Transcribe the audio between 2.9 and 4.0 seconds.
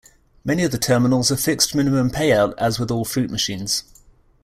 fruit machines.